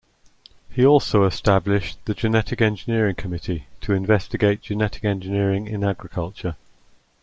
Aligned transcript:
He 0.71 0.83
also 0.83 1.25
established 1.25 2.03
the 2.05 2.15
Genetic 2.15 2.59
Engineering 2.59 3.13
Committee 3.13 3.67
to 3.81 3.93
investigate 3.93 4.63
Genetic 4.63 5.05
Engineering 5.05 5.67
in 5.67 5.83
Agriculture. 5.83 6.55